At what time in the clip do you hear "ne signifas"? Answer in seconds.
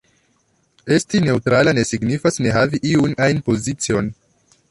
1.75-2.41